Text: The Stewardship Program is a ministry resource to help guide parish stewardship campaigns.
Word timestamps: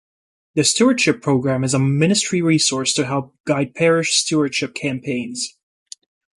The 0.55 0.63
Stewardship 0.63 1.21
Program 1.21 1.63
is 1.63 1.75
a 1.75 1.79
ministry 1.79 2.41
resource 2.41 2.91
to 2.93 3.05
help 3.05 3.35
guide 3.45 3.75
parish 3.75 4.15
stewardship 4.15 4.73
campaigns. 4.73 5.55